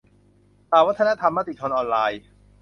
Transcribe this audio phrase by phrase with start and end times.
[0.69, 2.21] ข่าววัฒนธรรม มติชนออนไลน์